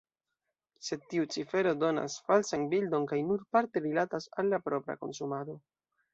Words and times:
Sed 0.85 1.03
tiu 1.11 1.27
cifero 1.35 1.73
donas 1.83 2.15
falsan 2.31 2.65
bildon 2.73 3.07
kaj 3.13 3.21
nur 3.29 3.45
parte 3.59 3.85
rilatas 3.85 4.29
al 4.45 4.53
la 4.57 4.63
propra 4.71 4.99
konsumado. 5.05 5.59